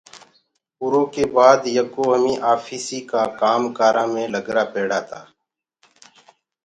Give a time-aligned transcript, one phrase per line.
[0.81, 5.21] اُرو ڪي باد يڪو همي آفيٚسيٚ ڪآ ڪآم ڪارآ مي مسروڦ هوگآ۔